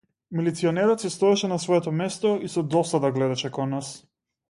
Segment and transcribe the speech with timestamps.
[0.37, 3.97] Милиционерот си стоеше на своето место и со досада гледаше кон нас.